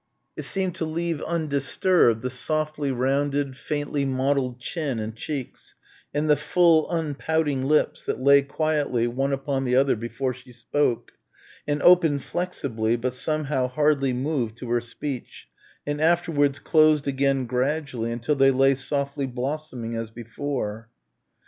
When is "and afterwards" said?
15.85-16.57